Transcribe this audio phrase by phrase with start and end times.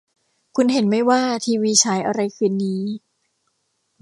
[0.55, 2.81] คุณเห็นมั้ยว่าทีวีฉายอะไรคืนนี้